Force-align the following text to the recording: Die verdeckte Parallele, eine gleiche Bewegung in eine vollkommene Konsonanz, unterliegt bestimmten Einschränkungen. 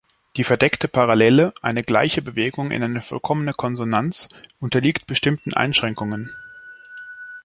Die 0.35 0.43
verdeckte 0.43 0.87
Parallele, 0.87 1.53
eine 1.61 1.83
gleiche 1.83 2.23
Bewegung 2.23 2.71
in 2.71 2.81
eine 2.81 3.01
vollkommene 3.03 3.53
Konsonanz, 3.53 4.29
unterliegt 4.59 5.05
bestimmten 5.05 5.53
Einschränkungen. 5.53 6.31